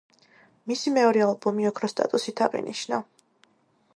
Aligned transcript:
მისი 0.71 0.93
მეორე 0.93 1.21
ალბომი 1.25 1.69
ოქროს 1.71 1.95
სტატუსით 1.95 2.43
აღინიშნა. 2.47 3.03